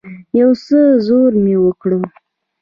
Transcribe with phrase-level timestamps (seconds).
[0.39, 1.91] يو څه زور مې وکړ.